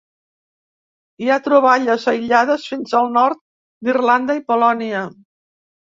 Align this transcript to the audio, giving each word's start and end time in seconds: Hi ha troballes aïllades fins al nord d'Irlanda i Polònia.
Hi 1.25 1.29
ha 1.33 1.37
troballes 1.49 2.07
aïllades 2.13 2.67
fins 2.73 2.99
al 3.03 3.15
nord 3.21 3.45
d'Irlanda 3.87 4.41
i 4.43 4.47
Polònia. 4.53 5.09